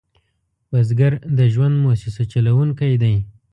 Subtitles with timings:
[0.69, 3.15] بزګر د ژوند موسسه چلوونکی دی